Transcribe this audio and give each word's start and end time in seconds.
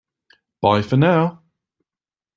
Bye 0.63 0.81
for 0.81 0.97
now! 0.97 1.43